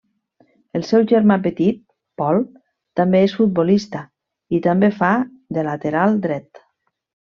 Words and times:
El 0.77 0.85
seu 0.91 1.03
germà 1.11 1.35
petit, 1.43 1.77
Pol, 2.21 2.41
també 3.01 3.21
és 3.27 3.35
futbolista, 3.41 4.01
i 4.59 4.63
també 4.71 4.91
fa 5.03 5.11
de 5.59 5.67
lateral 5.69 6.19
dret. 6.25 6.65